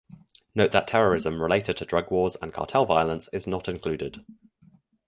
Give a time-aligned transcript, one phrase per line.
[0.55, 4.25] Note that terrorism related to drug wars and cartel violence is not included.